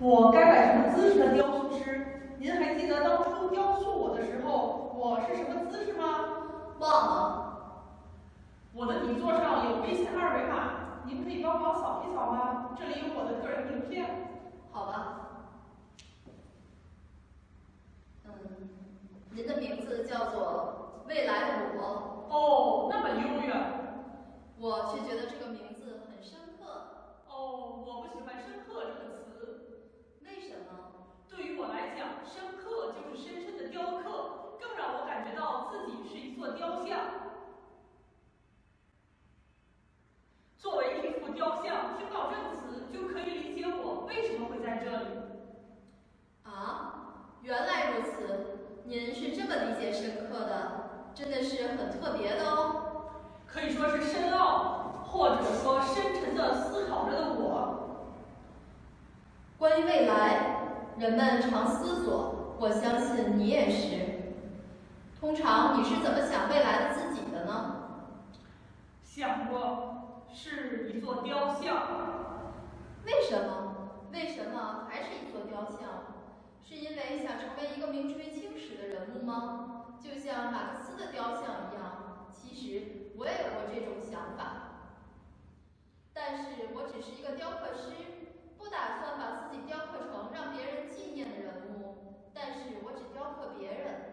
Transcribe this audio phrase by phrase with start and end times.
[0.00, 2.34] 我该摆什么姿势的雕塑师？
[2.38, 6.06] 您还记得当初雕塑我的时候，我是什么姿势吗？
[6.78, 7.92] 忘了。
[8.72, 12.70] 我的底座上有微信二维码，您可以帮忙扫一扫吗？
[12.78, 14.40] 这里有我的个人名片。
[14.72, 15.16] 好吧。
[18.24, 18.32] 嗯，
[19.32, 22.26] 您的名字叫做未来的我。
[22.30, 23.52] 哦，那么悠远。
[24.58, 26.64] 我却觉得这个名字很深刻。
[27.28, 29.58] 哦，我不喜欢“深刻”这个词。
[30.22, 31.08] 为什么？
[31.28, 37.00] 对于我来讲，深刻就是深深的雕刻，更让我感觉到自己是一座雕像。
[40.58, 45.06] 作为一幅雕像，听到这个词就可以理解我为什么会在这里。
[46.42, 53.04] 啊，原来如此，您是这么理解深刻的，真的是很特别的哦。
[53.46, 58.08] 可以说是深奥，或者说深沉的思考着的我。
[59.56, 60.66] 关于未来，
[60.98, 64.34] 人们常思索，我相信你也是。
[65.20, 67.76] 通常你是怎么想未来的自己的呢？
[69.04, 69.86] 想过。
[70.32, 71.86] 是一座雕像。
[73.04, 73.74] 为什么？
[74.12, 75.88] 为什么还是一座雕像？
[76.70, 79.96] 是因为想成为一个名垂青史的人物吗？
[80.00, 82.30] 就像马克思的雕像一样。
[82.32, 85.02] 其实我也有过这种想法，
[86.14, 87.90] 但是我只是一个雕刻师，
[88.56, 90.86] 不打算把自己雕刻成让别人
[91.74, 92.30] 物。
[92.32, 94.06] 但是我只雕刻别人。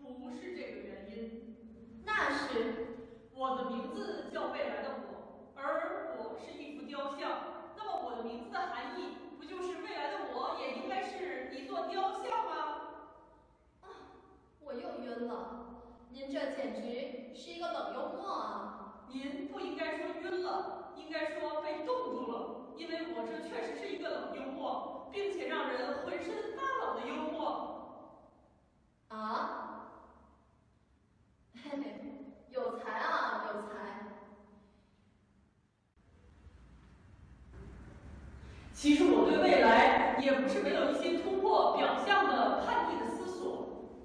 [0.00, 2.02] 不是这个原因。
[2.06, 2.86] 那是。
[3.34, 5.52] 我的名字叫未来的我。
[5.54, 12.52] 而我是一幅雕像，那么我的名字的含义不就是未来的我也应该是一座雕像吗？
[13.82, 13.86] 啊，
[14.64, 15.66] 我又晕了。
[16.32, 19.04] 这简直是一个冷幽默啊！
[19.08, 27.36] 您不应该说晕了，应该说被冻住了，因为我这确实是一个冷幽默，并且让人浑身发冷的幽默。
[29.08, 29.88] 啊？
[31.54, 31.84] 嘿嘿，
[32.50, 33.66] 有才啊，有才。
[38.72, 43.96] 其实我对未来也不是没有一些突破表象的叛逆的思索。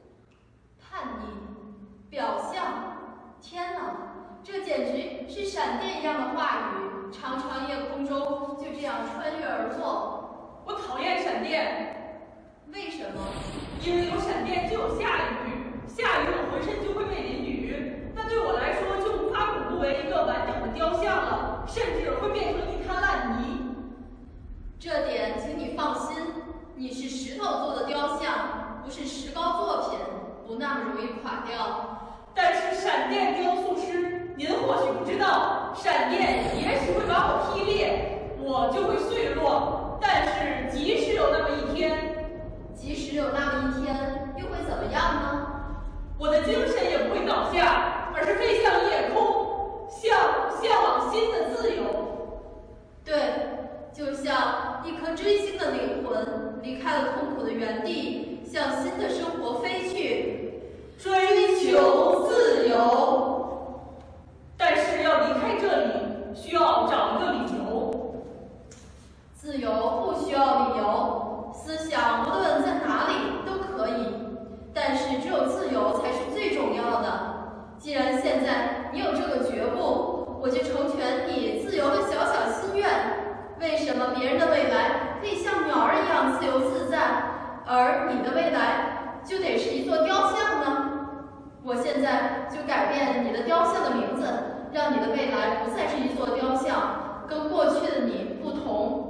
[0.79, 10.63] 叛逆，表象，天哪，这简直是闪电一样的话语，长长夜空中就这样穿越而过。
[10.65, 11.97] 我讨厌闪电。
[12.73, 13.21] 为什么？
[13.83, 23.57] 因为有闪电就有下雨，下雨我浑身就会被淋雨，那对我来说就无法巩固为一个完整的雕像了，甚至会变成一滩烂泥。
[24.79, 26.15] 这点，请你放心，
[26.75, 29.97] 你是石头做的雕像，不是石膏作品，
[30.45, 31.97] 不那么容易垮掉。
[32.35, 39.97] 但是闪电雕塑师，您或许不知道，闪电也许会把我劈裂，我就会碎落。
[39.99, 41.80] 但是即使有那么一天，
[42.81, 45.47] 即使有那么一天，又会怎么样呢？
[46.17, 50.17] 我的精神也不会倒下，而是飞向夜空，向
[50.59, 51.83] 向往新的自由。
[53.05, 53.13] 对。
[53.93, 60.63] 就像一颗追星的灵魂离开了痛苦的原地，向新的生活飞去，
[60.97, 63.77] 追求自由。
[64.57, 65.93] 但是要离开这里，
[66.33, 68.15] 需要找一个理由。
[69.35, 69.69] 自由
[70.05, 73.13] 不需要理由，思想无论在哪里
[73.45, 74.15] 都可以。
[74.73, 77.75] 但是只有自由才是最重要的。
[77.77, 82.85] 既然现在你有这个觉悟，我就成全你自由的小小心愿。
[83.61, 86.97] 为什么别人的未来可以像鸟儿一样自由自在，
[87.65, 90.89] 而你的未来就得是一座雕像呢？
[91.63, 94.25] 我现在就改变你的雕像的名字，
[94.73, 99.00] 让你的未来不再是一座雕像，跟过去的你不同。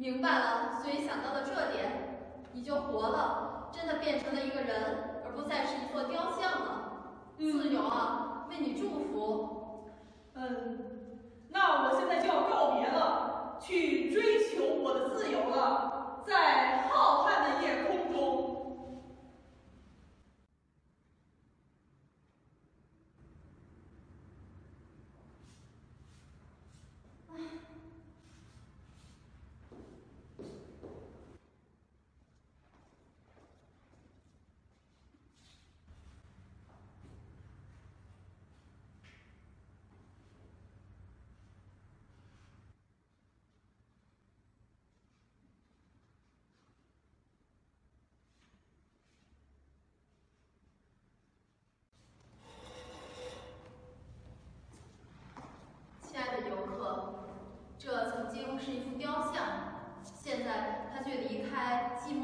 [0.00, 2.20] 明白了，所以想到了这点，
[2.52, 6.92] 你就活了，真的变成了一个人，而不再是一座雕像了。
[7.36, 9.90] 自由啊，为你祝福。
[10.34, 11.18] 嗯，
[11.50, 18.48] 那我现在就要告别了，去追求我的自由了，在浩瀚的夜空中。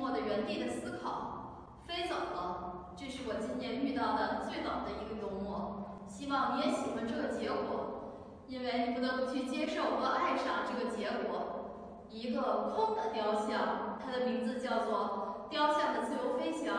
[0.04, 2.94] 默的地的思考，飞走了。
[2.96, 6.04] 这是我今年遇到的最早的一个幽默。
[6.06, 12.06] 希望你也喜欢这个结果，因为你不得不去接受和爱上这个结果。
[12.08, 16.74] 一个空的雕像，它的名字叫做《雕像的自由飞翔》。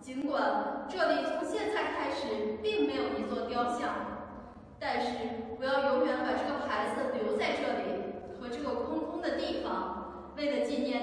[0.00, 3.90] 尽管这里从现在开始并没有一座雕像，
[4.78, 5.08] 但是
[5.58, 10.99] 我要永远把这个牌子留在这里和这个空空的地方，为了纪念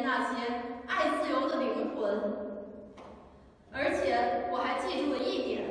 [3.72, 5.62] 而且我还记住了一点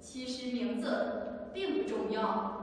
[0.00, 2.55] 其实名字并不重要。